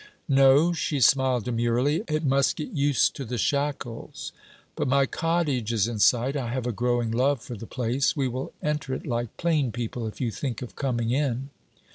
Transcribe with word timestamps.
'No,' 0.27 0.73
she 0.73 0.99
smiled 0.99 1.43
demurely; 1.45 2.01
'it 2.07 2.23
must 2.25 2.55
get 2.55 2.69
used 2.71 3.15
to 3.15 3.23
the 3.23 3.37
shackles: 3.37 4.31
but 4.75 4.87
my 4.87 5.05
cottage 5.05 5.71
is 5.71 5.87
in 5.87 5.99
sight. 5.99 6.35
I 6.35 6.47
have 6.51 6.65
a 6.65 6.71
growing 6.71 7.11
love 7.11 7.39
for 7.43 7.55
the 7.55 7.67
place. 7.67 8.17
We 8.17 8.27
will 8.27 8.51
enter 8.63 8.95
it 8.95 9.05
like 9.05 9.37
plain 9.37 9.71
people 9.71 10.07
if 10.07 10.19
you 10.19 10.31
think 10.31 10.63
of 10.63 10.75
coming 10.75 11.11
in.' 11.11 11.51